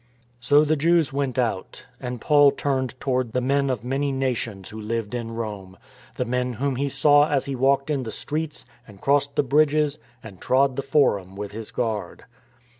[0.39, 4.81] So the Jews went out; and Paul turned toward the men of many nations who
[4.81, 5.77] lived in Rome,
[6.15, 9.99] the men whom he saw as he walked in the streets and crossed the bridges
[10.23, 12.23] and trod the Forum with his guard.